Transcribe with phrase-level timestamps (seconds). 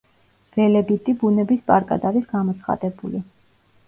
[0.53, 3.23] ველებიტი ბუნების პარკად არის გამოცხადებული.